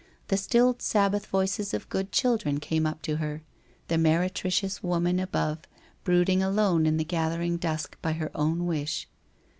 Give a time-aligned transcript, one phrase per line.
[0.29, 3.43] The stilled Sabbath voices of good children came up to her—
[3.87, 5.59] the meretricious woman above,
[6.03, 9.07] brooding alone in the gathering dusk by her own wish.